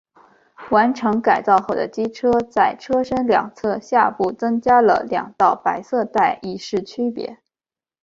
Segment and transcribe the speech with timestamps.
[0.71, 7.37] 完成改造后的机车在车身两侧下部增加了两道白色带以示区别。